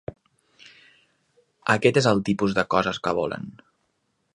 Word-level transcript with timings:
Aquest 1.75 2.01
és 2.03 2.09
el 2.13 2.25
tipus 2.31 2.57
de 2.61 2.67
coses 2.77 3.05
que 3.07 3.19
volen. 3.23 3.51